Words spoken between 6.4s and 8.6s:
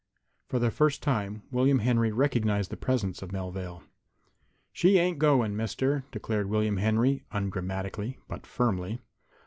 William Henry, ungrammatically, but